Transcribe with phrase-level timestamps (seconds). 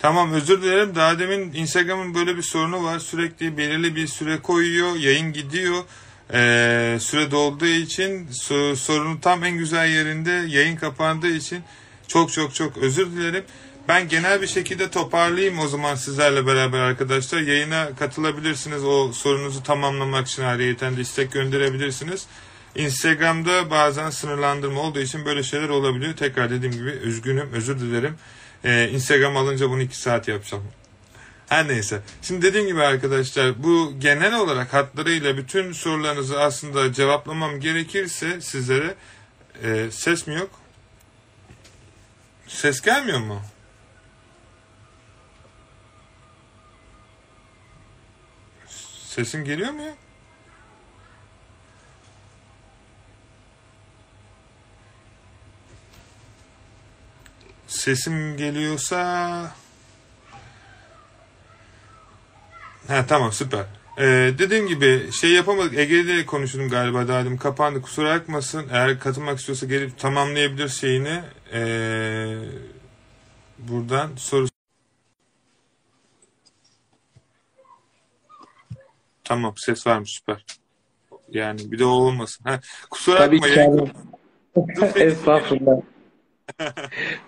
[0.00, 0.94] Tamam özür dilerim.
[0.94, 2.98] Daha demin Instagram'ın böyle bir sorunu var.
[2.98, 4.96] Sürekli belirli bir süre koyuyor.
[4.96, 5.82] Yayın gidiyor.
[6.32, 11.62] Ee, süre dolduğu için so- sorunun tam en güzel yerinde yayın kapandığı için
[12.08, 13.44] çok çok çok özür dilerim.
[13.88, 17.40] Ben genel bir şekilde toparlayayım o zaman sizlerle beraber arkadaşlar.
[17.40, 18.84] Yayına katılabilirsiniz.
[18.84, 22.26] O sorunuzu tamamlamak için ayrıyeten de istek gönderebilirsiniz.
[22.74, 26.16] Instagram'da bazen sınırlandırma olduğu için böyle şeyler olabiliyor.
[26.16, 28.14] Tekrar dediğim gibi üzgünüm, özür dilerim.
[28.64, 30.64] Ee, Instagram alınca bunu iki saat yapacağım.
[31.48, 32.02] Her neyse.
[32.22, 38.94] Şimdi dediğim gibi arkadaşlar bu genel olarak hatlarıyla bütün sorularınızı aslında cevaplamam gerekirse sizlere
[39.62, 40.50] e, ses mi yok?
[42.46, 43.42] Ses gelmiyor mu?
[49.04, 49.94] Sesim geliyor mu ya?
[57.80, 58.98] Sesim geliyorsa...
[62.88, 63.64] Ha tamam süper.
[63.98, 64.04] Ee,
[64.38, 65.78] dediğim gibi şey yapamadık.
[65.78, 67.38] Ege'de konuştum galiba daha dedim.
[67.38, 68.66] Kapandı kusura bakmasın.
[68.72, 71.22] Eğer katılmak istiyorsa gelip tamamlayabilir şeyini.
[71.52, 72.36] Ee,
[73.58, 74.46] buradan soru
[79.24, 80.44] Tamam ses varmış süper.
[81.30, 82.44] Yani bir de o olmasın.
[82.44, 83.54] Ha, kusura Tabii bakma.
[83.54, 83.78] ki yayın-
[84.56, 85.00] abi.
[85.00, 85.80] Estağfurullah.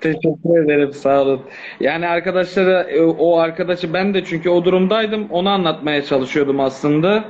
[0.00, 1.40] Teşekkür ederim sağ olun.
[1.80, 7.24] Yani arkadaşlara e, o arkadaşı ben de çünkü o durumdaydım onu anlatmaya çalışıyordum aslında.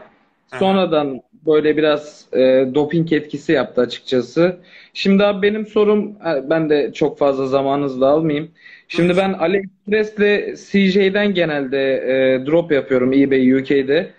[0.58, 2.38] Sonradan böyle biraz e,
[2.74, 4.56] doping etkisi yaptı açıkçası.
[4.94, 8.50] Şimdi abi benim sorum e, ben de çok fazla zamanınızı da almayayım.
[8.88, 14.10] Şimdi ben AliExpress'le CJ'den genelde e, drop yapıyorum eBay UK'de.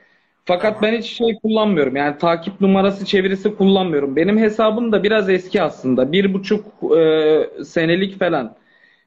[0.46, 1.96] Fakat ben hiç şey kullanmıyorum.
[1.96, 4.16] Yani takip numarası çevirisi kullanmıyorum.
[4.16, 6.12] Benim hesabım da biraz eski aslında.
[6.12, 6.66] Bir buçuk
[6.98, 8.56] e, senelik falan.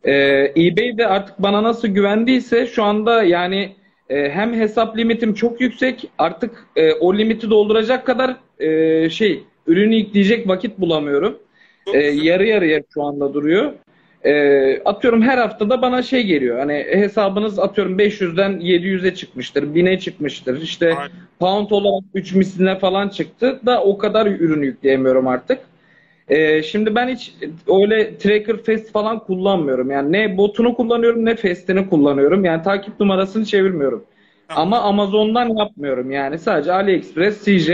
[0.04, 0.12] E,
[0.56, 3.76] eBay de artık bana nasıl güvendiyse şu anda yani
[4.08, 6.10] e, hem hesap limitim çok yüksek.
[6.18, 11.38] Artık e, o limiti dolduracak kadar e, şey ürünü yükleyecek vakit bulamıyorum.
[11.94, 13.72] E, yarı yarıya şu anda duruyor.
[14.26, 16.59] E, atıyorum her haftada bana şey geliyor.
[16.59, 20.62] Hani hesabınız atıyorum 500'den 700'e çıkmıştır, 1000'e çıkmıştır.
[20.62, 21.10] İşte Aynen.
[21.41, 25.59] pound olarak 3 misline falan çıktı da o kadar ürün yükleyemiyorum artık.
[26.28, 27.34] Ee, şimdi ben hiç
[27.82, 29.91] öyle tracker fest falan kullanmıyorum.
[29.91, 32.44] Yani ne botunu kullanıyorum ne festini kullanıyorum.
[32.44, 34.04] Yani takip numarasını çevirmiyorum.
[34.48, 36.38] Ama Amazon'dan yapmıyorum yani.
[36.38, 37.70] Sadece AliExpress, CJ.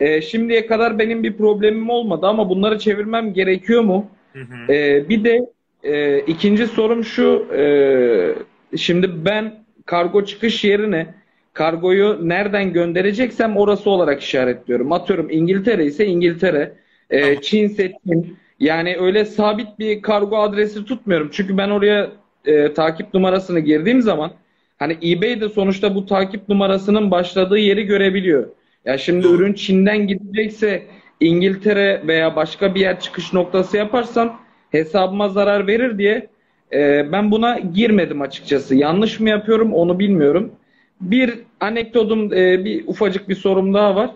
[0.00, 4.06] Ee, şimdiye kadar benim bir problemim olmadı ama bunları çevirmem gerekiyor mu?
[4.32, 4.72] Hı hı.
[4.72, 5.40] Ee, bir de
[5.82, 7.46] e, ikinci sorum şu.
[7.56, 11.14] e, şimdi ben kargo çıkış yerine
[11.52, 14.92] kargoyu nereden göndereceksem orası olarak işaretliyorum.
[14.92, 16.72] Atıyorum İngiltere ise İngiltere,
[17.10, 17.40] e.
[17.40, 18.36] Çin ise Çin.
[18.60, 21.28] Yani öyle sabit bir kargo adresi tutmuyorum.
[21.32, 22.10] Çünkü ben oraya
[22.44, 24.32] e, takip numarasını girdiğim zaman
[24.78, 28.48] hani eBay de sonuçta bu takip numarasının başladığı yeri görebiliyor.
[28.84, 30.82] Ya şimdi ürün Çin'den gidecekse
[31.20, 34.41] İngiltere veya başka bir yer çıkış noktası yaparsam
[34.72, 36.28] hesabıma zarar verir diye
[36.72, 38.74] e, ben buna girmedim açıkçası.
[38.74, 40.52] Yanlış mı yapıyorum onu bilmiyorum.
[41.00, 44.10] Bir anekdotum, e, bir ufacık bir sorum daha var.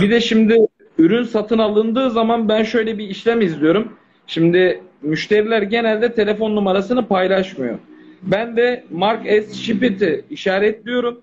[0.00, 0.66] Bir de şimdi
[0.98, 3.92] ürün satın alındığı zaman ben şöyle bir işlem izliyorum.
[4.26, 7.78] Şimdi müşteriler genelde telefon numarasını paylaşmıyor.
[8.22, 9.54] Ben de Mark S.
[9.54, 11.20] Shipit'i işaretliyorum.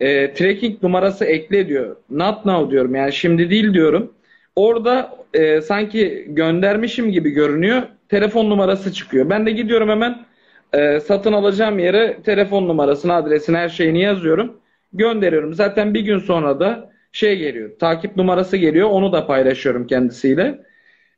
[0.00, 1.96] E, tracking numarası ekle diyor.
[2.10, 4.12] Not now diyorum yani şimdi değil diyorum.
[4.56, 7.82] Orada e, sanki göndermişim gibi görünüyor.
[8.12, 9.30] Telefon numarası çıkıyor.
[9.30, 10.24] Ben de gidiyorum hemen
[10.72, 14.60] e, satın alacağım yere telefon numarasını, adresini, her şeyini yazıyorum.
[14.92, 15.54] Gönderiyorum.
[15.54, 17.70] Zaten bir gün sonra da şey geliyor.
[17.78, 18.88] Takip numarası geliyor.
[18.90, 20.62] Onu da paylaşıyorum kendisiyle.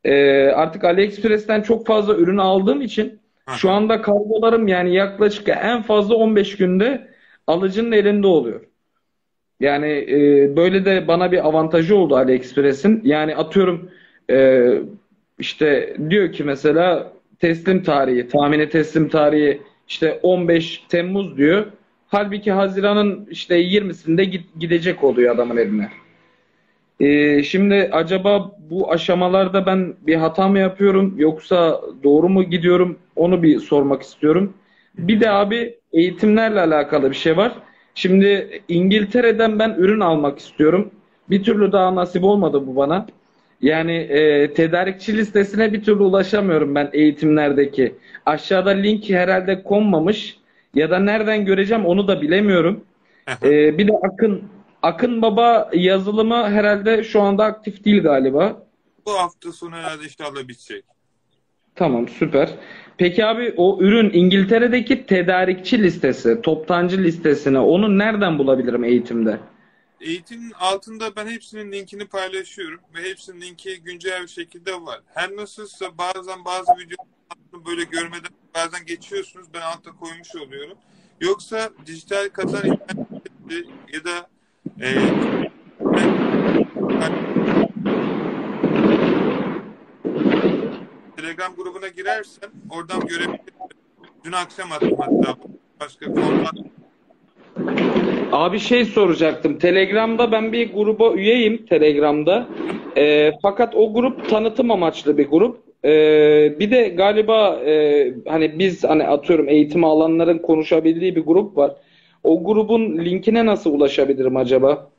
[0.04, 3.20] E, artık AliExpress'ten çok fazla ürün aldığım için
[3.56, 7.08] şu anda kargolarım yani yaklaşık en fazla 15 günde
[7.46, 8.60] alıcının elinde oluyor.
[9.60, 10.16] Yani e,
[10.56, 13.00] böyle de bana bir avantajı oldu AliExpress'in.
[13.04, 13.90] Yani atıyorum
[14.30, 14.68] e,
[15.38, 21.66] işte diyor ki mesela teslim tarihi, tahmini teslim tarihi işte 15 Temmuz diyor.
[22.08, 25.88] Halbuki Haziran'ın işte 20'sinde git- gidecek oluyor adamın eline.
[27.00, 33.42] E, şimdi acaba bu aşamalarda ben bir hata mı yapıyorum yoksa doğru mu gidiyorum onu
[33.42, 34.52] bir sormak istiyorum.
[34.98, 37.52] Bir de abi eğitimlerle alakalı bir şey var.
[37.94, 40.90] Şimdi İngiltere'den ben ürün almak istiyorum.
[41.30, 43.06] Bir türlü daha nasip olmadı bu bana.
[43.64, 47.94] Yani e, tedarikçi listesine bir türlü ulaşamıyorum ben eğitimlerdeki.
[48.26, 50.38] Aşağıda link herhalde konmamış
[50.74, 52.84] ya da nereden göreceğim onu da bilemiyorum.
[53.42, 54.42] E, bir de Akın
[54.82, 58.62] Akın Baba yazılımı herhalde şu anda aktif değil galiba.
[59.06, 60.84] Bu hafta sonu herhalde inşallah bitecek.
[61.74, 62.50] Tamam süper.
[62.98, 69.38] Peki abi o ürün İngiltere'deki tedarikçi listesi, toptancı listesine onu nereden bulabilirim eğitimde?
[70.04, 75.00] Eğitimin altında ben hepsinin linkini paylaşıyorum ve hepsinin linki güncel bir şekilde var.
[75.14, 79.46] Her nasılsa bazen bazı videoları böyle görmeden bazen geçiyorsunuz.
[79.54, 80.78] Ben altta koymuş oluyorum.
[81.20, 82.64] Yoksa dijital Katar
[83.92, 84.28] ya da
[84.80, 84.94] e,
[91.16, 93.54] Telegram grubuna girersen oradan görebilirsin.
[94.24, 95.36] Dün akşam attım hatta
[95.80, 96.54] başka format
[98.34, 99.58] Abi şey soracaktım.
[99.58, 102.48] Telegram'da ben bir gruba üyeyim Telegram'da.
[102.96, 105.62] Ee, fakat o grup tanıtım amaçlı bir grup.
[105.84, 111.76] Ee, bir de galiba e, hani biz hani atıyorum eğitim alanların konuşabildiği bir grup var.
[112.24, 114.90] O grubun linkine nasıl ulaşabilirim acaba?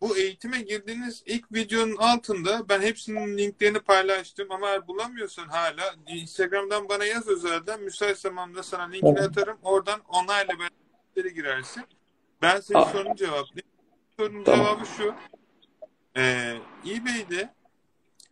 [0.00, 6.88] Bu eğitime girdiğiniz ilk videonun altında ben hepsinin linklerini paylaştım ama eğer bulamıyorsan hala Instagram'dan
[6.88, 9.56] bana yaz özelden müsait zamanda sana linkini atarım.
[9.62, 10.85] Oradan onayla beraber
[11.24, 11.82] girersin.
[12.42, 12.92] Ben senin Ah.
[12.92, 13.70] sorunun cevaplayayım.
[14.18, 14.66] Sorunun Tamam.
[14.66, 15.14] cevabı şu.
[16.16, 17.54] Ee, eBay'de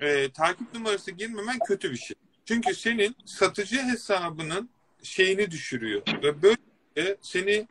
[0.00, 2.16] e, takip numarası girmemen kötü bir şey.
[2.44, 4.70] Çünkü senin satıcı hesabının
[5.02, 6.02] şeyini düşürüyor.
[6.22, 7.66] Ve böyle seni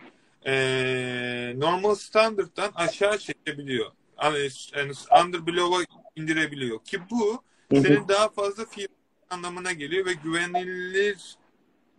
[0.45, 3.91] e, normal standarttan aşağı çekebiliyor.
[4.23, 4.91] Yani, yani
[5.23, 5.83] under below'a
[6.15, 6.83] indirebiliyor.
[6.83, 8.91] Ki bu senin daha fazla fiyat
[9.29, 11.35] anlamına geliyor ve güvenilir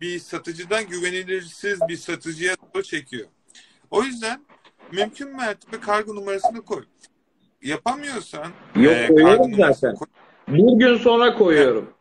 [0.01, 3.27] bir satıcıdan güvenilirsiz bir satıcıya doğru çekiyor.
[3.91, 4.41] O yüzden
[4.91, 6.83] mümkün mertebe kargo numarasını koy.
[7.61, 9.95] Yapamıyorsan Yok, e, koyuyorum zaten.
[9.95, 10.07] koy.
[10.47, 11.93] Bir gün sonra koyuyorum.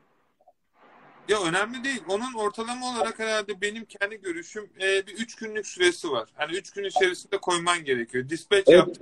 [1.29, 2.03] Ya önemli değil.
[2.09, 6.29] Onun ortalama olarak herhalde benim kendi görüşüm e, bir üç günlük süresi var.
[6.35, 8.29] Hani üç gün içerisinde koyman gerekiyor.
[8.29, 8.69] Dispatch.
[8.69, 8.99] Evet.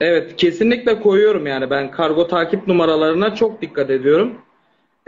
[0.00, 4.38] Evet, kesinlikle koyuyorum yani ben kargo takip numaralarına çok dikkat ediyorum.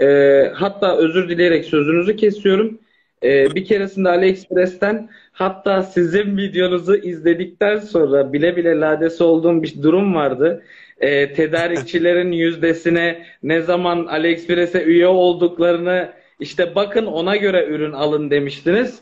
[0.01, 2.79] Ee, hatta özür dileyerek sözünüzü kesiyorum.
[3.25, 10.15] Ee, bir keresinde AliExpress'ten hatta sizin videonuzu izledikten sonra bile bile ladesi olduğum bir durum
[10.15, 10.63] vardı.
[11.01, 19.01] Ee, tedarikçilerin yüzdesine ne zaman AliExpress'e üye olduklarını işte bakın ona göre ürün alın demiştiniz.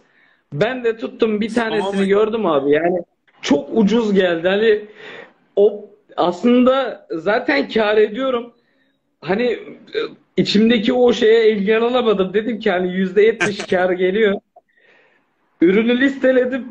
[0.53, 2.71] Ben de tuttum bir tanesini gördüm abi.
[2.71, 3.03] Yani
[3.43, 4.49] çok ucuz geldi.
[4.49, 4.85] Hani
[5.56, 8.53] o aslında zaten kar ediyorum.
[9.21, 9.53] Hani
[9.94, 10.00] e,
[10.37, 12.34] içimdeki o şeye engel alamadım.
[12.34, 14.40] Dedim ki hani %70 kar geliyor.
[15.61, 16.67] Ürünü listeledim.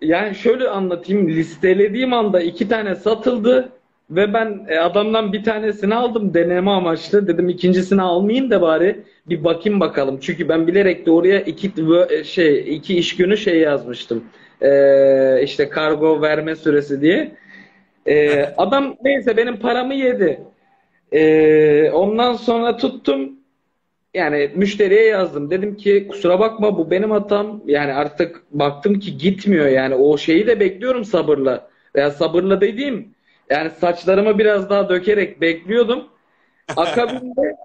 [0.00, 1.28] Yani şöyle anlatayım.
[1.28, 3.72] Listelediğim anda iki tane satıldı
[4.10, 7.28] ve ben e, adamdan bir tanesini aldım deneme amaçlı.
[7.28, 10.18] Dedim ikincisini almayayım da bari bir bakayım bakalım.
[10.20, 11.72] Çünkü ben bilerek de oraya iki
[12.10, 14.24] e, şey iki iş günü şey yazmıştım.
[14.62, 17.32] Ee, işte kargo verme süresi diye.
[18.06, 20.40] Ee, adam neyse benim paramı yedi.
[21.12, 23.38] Ee, ondan sonra tuttum
[24.14, 25.50] yani müşteriye yazdım.
[25.50, 27.62] Dedim ki kusura bakma bu benim hatam.
[27.66, 31.68] Yani artık baktım ki gitmiyor yani o şeyi de bekliyorum sabırla.
[31.96, 33.14] Veya sabırla dediğim
[33.50, 36.04] yani saçlarımı biraz daha dökerek bekliyordum.
[36.76, 37.56] Akabinde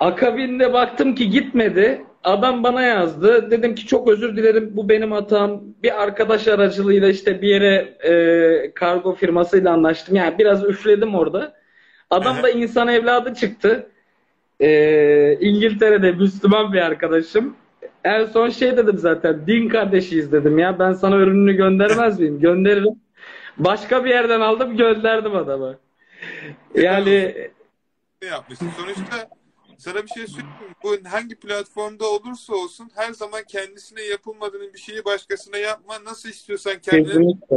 [0.00, 2.04] akabinde baktım ki gitmedi.
[2.24, 3.50] Adam bana yazdı.
[3.50, 5.62] Dedim ki çok özür dilerim bu benim hatam.
[5.82, 7.74] Bir arkadaş aracılığıyla işte bir yere
[8.04, 10.16] e, kargo firmasıyla anlaştım.
[10.16, 11.54] Yani biraz üfledim orada.
[12.10, 13.90] Adam da insan evladı çıktı.
[14.60, 17.56] Ee, İngiltere'de Müslüman bir arkadaşım.
[18.04, 22.40] En son şey dedim zaten din kardeşiyiz dedim ya ben sana ürününü göndermez miyim?
[22.40, 23.00] Gönderirim.
[23.56, 25.74] Başka bir yerden aldım gönderdim adama.
[26.74, 27.34] Yani
[28.22, 28.70] Ne yapmışsın?
[28.76, 29.28] Sonuçta
[29.78, 30.54] sana bir şey söyleyeyim?
[30.82, 35.94] Bu hangi platformda olursa olsun her zaman kendisine yapılmadığını bir şeyi başkasına yapma.
[36.04, 37.56] Nasıl istiyorsan kendine kesinlikle.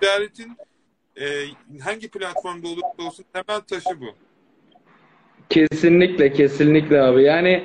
[0.00, 0.56] ticaretin
[1.20, 1.26] e,
[1.80, 4.06] hangi platformda olursa olsun temel taşı bu.
[5.50, 7.22] Kesinlikle kesinlikle abi.
[7.22, 7.64] Yani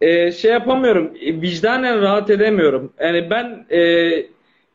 [0.00, 1.16] e, şey yapamıyorum.
[1.20, 2.92] e, Vicdanen rahat edemiyorum.
[3.00, 4.10] Yani ben e,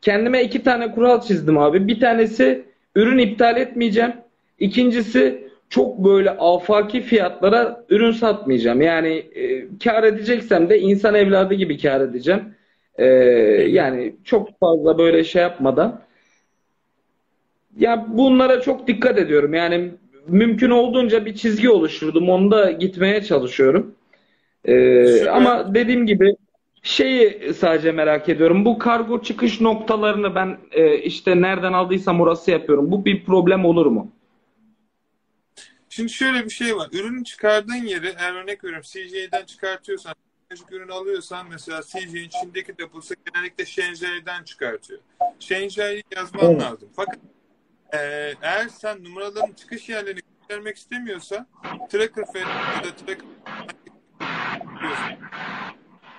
[0.02, 1.88] kendime iki tane kural çizdim abi.
[1.88, 2.64] Bir tanesi
[2.94, 4.12] ürün iptal etmeyeceğim.
[4.58, 8.80] İkincisi çok böyle afaki fiyatlara ürün satmayacağım.
[8.80, 12.54] Yani e, kar edeceksem de insan evladı gibi kar edeceğim.
[12.98, 13.06] E,
[13.68, 16.05] yani çok fazla böyle şey yapmadan.
[17.76, 19.54] Ya bunlara çok dikkat ediyorum.
[19.54, 19.94] Yani
[20.26, 22.28] mümkün olduğunca bir çizgi oluşturdum.
[22.28, 23.94] Onda gitmeye çalışıyorum.
[24.64, 25.26] Ee, Süper.
[25.26, 26.36] ama dediğim gibi
[26.82, 28.64] şeyi sadece merak ediyorum.
[28.64, 32.90] Bu kargo çıkış noktalarını ben e, işte nereden aldıysam orası yapıyorum.
[32.90, 34.12] Bu bir problem olur mu?
[35.88, 36.88] Şimdi şöyle bir şey var.
[36.92, 40.14] Ürünü çıkardığın yeri eğer örnek veriyorum CJ'den çıkartıyorsan
[40.48, 45.00] teknolojik ürün alıyorsan mesela CJ'in Çin'deki deposu genellikle Shenzhou'dan çıkartıyor.
[45.38, 46.62] Shenzhou'yu yazman Evet.
[46.62, 46.88] lazım.
[46.96, 47.18] Fakat
[47.96, 51.46] e, eğer sen numaraların çıkış yerlerini vermek istemiyorsa
[51.90, 53.26] tracker ya da tracker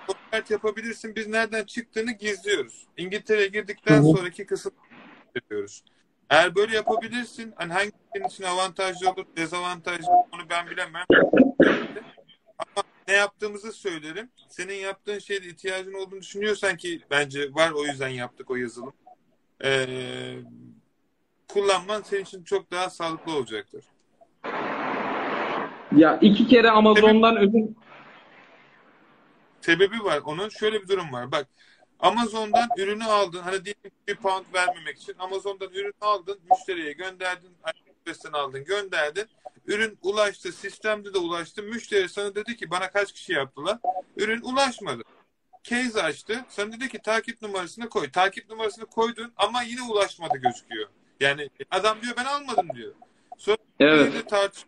[0.06, 1.16] konvert yapabilirsin.
[1.16, 2.86] Biz nereden çıktığını gizliyoruz.
[2.96, 4.72] İngiltere'ye girdikten sonraki kısım
[5.34, 5.84] yapıyoruz.
[6.30, 11.06] Eğer böyle yapabilirsin, hani hangi senin için avantajlı olur, dezavantajlı onu ben bilemem.
[12.58, 14.30] Ama ne yaptığımızı söylerim.
[14.48, 18.92] Senin yaptığın şeyde ihtiyacın olduğunu düşünüyorsan ki bence var o yüzden yaptık o yazılım.
[19.64, 19.86] Ee,
[21.48, 23.84] kullanman senin için çok daha sağlıklı olacaktır.
[25.96, 27.76] Ya iki kere Amazon'dan ürün
[29.60, 30.48] Sebebi var onun.
[30.48, 31.32] Şöyle bir durum var.
[31.32, 31.46] Bak
[32.00, 33.42] Amazon'dan ürünü aldın.
[33.42, 36.40] Hani diyelim bir pound vermemek için Amazon'dan ürünü aldın.
[36.50, 37.56] Müşteriye gönderdin.
[37.62, 39.26] AliExpress'ten aldın gönderdin.
[39.66, 40.52] Ürün ulaştı.
[40.52, 41.62] Sistemde de ulaştı.
[41.62, 43.78] Müşteri sana dedi ki bana kaç kişi yaptılar.
[44.16, 45.02] Ürün ulaşmadı.
[45.62, 46.44] Case açtı.
[46.48, 48.10] Sana dedi ki takip numarasını koy.
[48.10, 50.88] Takip numarasını koydun ama yine ulaşmadı gözüküyor.
[51.20, 52.94] Yani adam diyor ben almadım diyor.
[53.38, 54.08] Sonra evet.
[54.08, 54.64] eBay'de tartış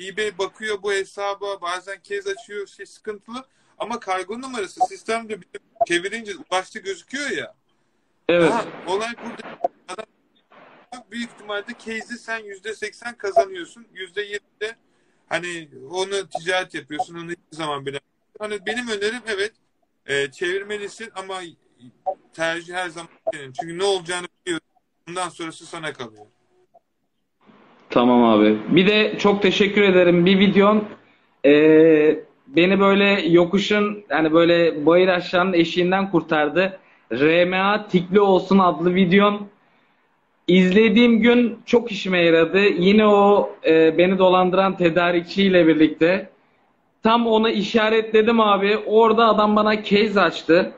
[0.00, 3.44] eBay bakıyor bu hesaba bazen kez açıyor şey sıkıntılı
[3.78, 5.38] ama kargo numarası sistemde
[5.86, 7.54] çevirince ulaştı gözüküyor ya.
[8.28, 8.52] Evet.
[8.52, 9.58] Ha, olay burada.
[9.88, 10.04] Adam
[11.10, 13.86] büyük ihtimalle case'i sen yüzde seksen kazanıyorsun.
[13.92, 14.76] Yüzde yedi
[15.28, 17.14] hani onu ticaret yapıyorsun.
[17.14, 18.00] Onu hiçbir zaman bile.
[18.38, 19.52] Hani benim önerim evet
[20.06, 21.40] e, çevirmelisin ama
[22.32, 23.52] tercih her zaman senin.
[23.52, 24.67] Çünkü ne olacağını biliyorsun.
[25.08, 26.24] Bundan sonrası sana kalıyor.
[27.90, 28.58] Tamam abi.
[28.68, 30.26] Bir de çok teşekkür ederim.
[30.26, 30.84] Bir videon
[31.44, 36.78] eee, beni böyle yokuşun yani böyle bayır aşağının eşiğinden kurtardı.
[37.12, 39.46] RMA Tikli Olsun adlı videon.
[40.48, 42.60] İzlediğim gün çok işime yaradı.
[42.60, 46.30] Yine o eee, beni dolandıran tedarikçiyle birlikte.
[47.02, 48.76] Tam onu işaretledim abi.
[48.86, 50.72] Orada adam bana case açtı.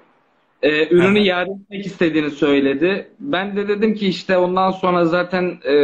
[0.62, 1.26] Ee, ürünü Aha.
[1.26, 3.08] iade etmek istediğini söyledi.
[3.20, 5.74] Ben de dedim ki işte ondan sonra zaten e,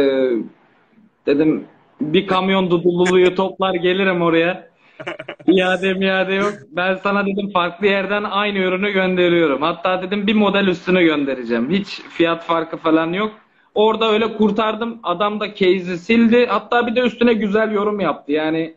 [1.25, 1.63] dedim
[2.01, 4.67] bir kamyon dudululuyu toplar gelirim oraya.
[5.47, 6.53] İade miade yok.
[6.71, 9.61] Ben sana dedim farklı yerden aynı ürünü gönderiyorum.
[9.61, 11.69] Hatta dedim bir model üstünü göndereceğim.
[11.69, 13.31] Hiç fiyat farkı falan yok.
[13.75, 14.99] Orada öyle kurtardım.
[15.03, 16.45] Adam da case'i sildi.
[16.45, 18.31] Hatta bir de üstüne güzel yorum yaptı.
[18.31, 18.73] Yani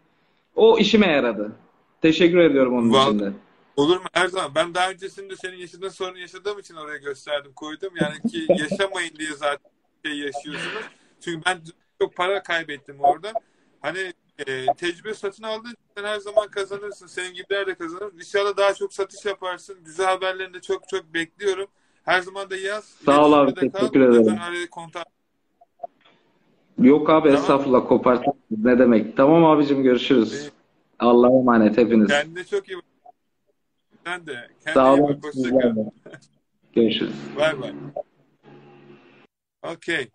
[0.56, 1.52] o işime yaradı.
[2.02, 3.32] Teşekkür ediyorum onun için de.
[3.76, 4.04] Olur mu?
[4.12, 4.54] Her zaman.
[4.54, 7.92] Ben daha öncesinde senin yaşadığın sorunu yaşadığım için oraya gösterdim, koydum.
[8.00, 9.70] Yani ki yaşamayın diye zaten
[10.04, 10.84] şey yaşıyorsunuz.
[11.20, 11.60] Çünkü ben
[12.00, 13.32] çok para kaybettim orada.
[13.80, 17.06] Hani e, tecrübe satın aldın sen her zaman kazanırsın.
[17.06, 18.12] Senin gibiler de kazanır.
[18.14, 19.76] İnşallah daha çok satış yaparsın.
[19.84, 21.66] Güzel haberlerini de çok çok bekliyorum.
[22.04, 22.84] Her zaman da yaz.
[22.84, 23.78] Sağ ol abi, İletişimde kal.
[23.78, 24.66] teşekkür ederim.
[24.70, 25.06] Kontak.
[26.78, 27.42] Yok abi Tamam.
[27.42, 28.32] estağfurullah koparttın.
[28.50, 29.16] Ne demek?
[29.16, 30.50] Tamam abicim görüşürüz.
[30.98, 32.08] Allah'a emanet hepiniz.
[32.08, 32.84] Kendine çok iyi bak.
[34.06, 34.48] Sen de.
[34.64, 35.08] Kendine Sağ olun.
[35.08, 35.24] bak.
[35.24, 35.76] Hoşça sizler kal.
[35.76, 35.90] de.
[36.72, 37.14] Görüşürüz.
[37.36, 37.72] Bay bay.
[39.62, 40.10] Okey.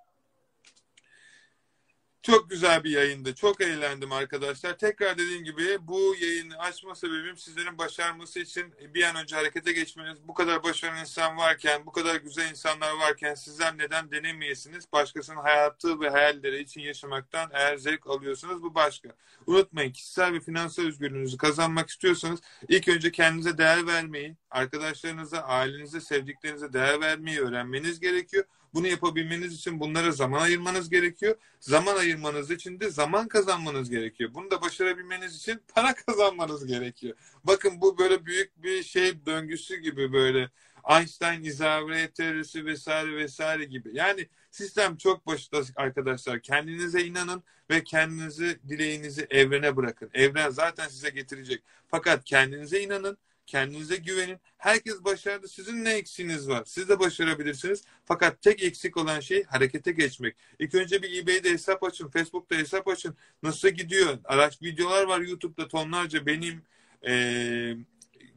[2.25, 3.35] Çok güzel bir yayındı.
[3.35, 4.77] Çok eğlendim arkadaşlar.
[4.77, 10.17] Tekrar dediğim gibi bu yayını açma sebebim sizlerin başarması için bir an önce harekete geçmeniz.
[10.27, 14.85] Bu kadar başarılı insan varken, bu kadar güzel insanlar varken sizler neden denemeyesiniz?
[14.93, 19.09] Başkasının hayatı ve hayalleri için yaşamaktan eğer zevk alıyorsanız bu başka.
[19.47, 26.73] Unutmayın kişisel ve finansal özgürlüğünüzü kazanmak istiyorsanız ilk önce kendinize değer vermeyi, arkadaşlarınıza, ailenize, sevdiklerinize
[26.73, 28.45] değer vermeyi öğrenmeniz gerekiyor.
[28.75, 31.35] Bunu yapabilmeniz için bunlara zaman ayırmanız gerekiyor.
[31.59, 34.29] Zaman ayırmanız için de zaman kazanmanız gerekiyor.
[34.33, 37.15] Bunu da başarabilmeniz için para kazanmanız gerekiyor.
[37.43, 40.49] Bakın bu böyle büyük bir şey döngüsü gibi böyle
[40.89, 43.89] Einstein izahre teorisi vesaire vesaire gibi.
[43.93, 46.41] Yani sistem çok basit arkadaşlar.
[46.41, 50.09] Kendinize inanın ve kendinizi dileğinizi evrene bırakın.
[50.13, 51.63] Evren zaten size getirecek.
[51.87, 54.39] Fakat kendinize inanın, kendinize güvenin.
[54.57, 55.47] Herkes başardı.
[55.47, 56.63] Sizin ne eksiğiniz var?
[56.65, 57.83] Siz de başarabilirsiniz.
[58.05, 60.35] Fakat tek eksik olan şey harekete geçmek.
[60.59, 63.17] İlk önce bir eBay'de hesap açın, Facebook'ta hesap açın.
[63.43, 64.17] Nasıl gidiyor?
[64.23, 66.25] Araç videolar var YouTube'da tonlarca.
[66.25, 66.63] Benim
[67.03, 67.77] eee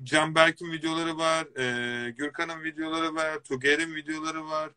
[0.02, 4.70] Can Berk'in videoları var, eee Gürkan'ın videoları var, Tuger'in videoları var.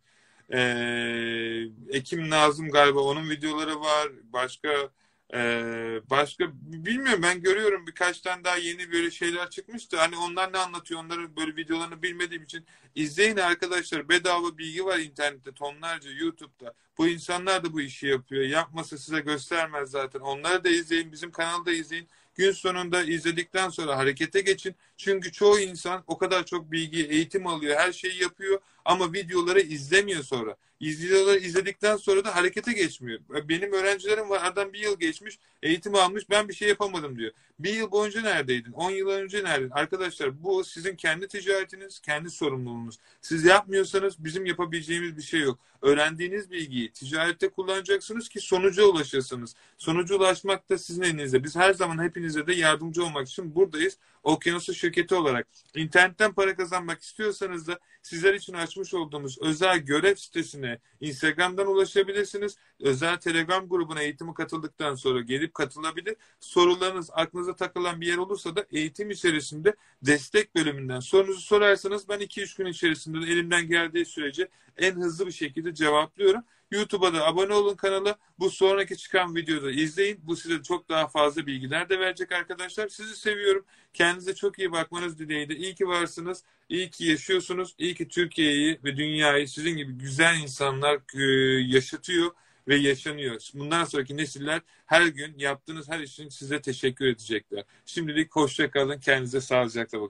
[0.52, 4.10] Eee Ekim Nazım galiba onun videoları var.
[4.34, 4.90] Başka
[5.34, 9.98] ee, başka bilmiyorum ben görüyorum birkaç tane daha yeni böyle şeyler çıkmıştı.
[9.98, 14.10] Hani onlar ne anlatıyor onların böyle videolarını bilmediğim için izleyin arkadaşlar.
[14.10, 16.74] Bedava bilgi var internette tonlarca YouTube'da.
[16.98, 18.44] Bu insanlar da bu işi yapıyor.
[18.44, 20.20] Yapmasa size göstermez zaten.
[20.20, 21.12] Onları da izleyin.
[21.12, 22.08] Bizim kanalda izleyin.
[22.36, 24.76] Gün sonunda izledikten sonra harekete geçin.
[25.04, 30.24] Çünkü çoğu insan o kadar çok bilgi, eğitim alıyor, her şeyi yapıyor ama videoları izlemiyor
[30.24, 30.56] sonra.
[30.82, 33.20] Videoları izledikten sonra da harekete geçmiyor.
[33.30, 37.32] Benim öğrencilerim var, aradan bir yıl geçmiş, eğitim almış, ben bir şey yapamadım diyor.
[37.60, 38.72] Bir yıl boyunca neredeydin?
[38.72, 39.74] 10 yıl önce neredeydin?
[39.74, 42.98] Arkadaşlar bu sizin kendi ticaretiniz, kendi sorumluluğunuz.
[43.22, 45.60] Siz yapmıyorsanız bizim yapabileceğimiz bir şey yok.
[45.82, 49.56] Öğrendiğiniz bilgiyi ticarette kullanacaksınız ki sonuca ulaşasınız.
[49.78, 51.44] Sonuca ulaşmak da sizin elinizde.
[51.44, 53.98] Biz her zaman hepinize de yardımcı olmak için buradayız.
[54.24, 55.48] Okyanusu şirketi olarak.
[55.76, 62.58] İnternetten para kazanmak istiyorsanız da sizler için açmış olduğumuz özel görev sitesine Instagram'dan ulaşabilirsiniz.
[62.80, 66.16] Özel Telegram grubuna eğitimi katıldıktan sonra gelip katılabilir.
[66.40, 72.58] Sorularınız aklınıza takılan bir yer olursa da eğitim içerisinde destek bölümünden sorunuzu sorarsanız ben 2-3
[72.58, 74.48] gün içerisinde de elimden geldiği sürece
[74.78, 76.44] en hızlı bir şekilde cevaplıyorum.
[76.72, 78.18] YouTube'a da abone olun kanala.
[78.40, 80.20] Bu sonraki çıkan videoda izleyin.
[80.24, 82.88] Bu size çok daha fazla bilgiler de verecek arkadaşlar.
[82.88, 83.66] Sizi seviyorum.
[83.94, 85.56] Kendinize çok iyi bakmanız dileğiyle.
[85.56, 86.44] İyi ki varsınız.
[86.70, 87.76] İyi ki yaşıyorsunuz.
[87.78, 91.24] İyi ki Türkiye'yi ve dünyayı sizin gibi güzel insanlar e,
[91.62, 92.32] yaşatıyor
[92.68, 93.50] ve yaşanıyor.
[93.54, 97.64] Bundan sonraki nesiller her gün yaptığınız her işin size teşekkür edecekler.
[97.86, 99.00] Şimdilik hoşça kalın.
[99.00, 100.10] Kendinize sağlıcakla bakın.